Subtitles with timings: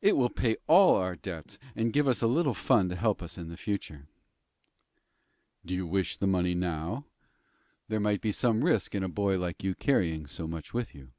[0.00, 3.36] "It will pay all our debts, and give us a little fund to help us
[3.36, 4.06] in future."
[5.66, 7.04] "Do you wish the money now?
[7.88, 11.10] There might be some risk in a boy like you carrying so much with you."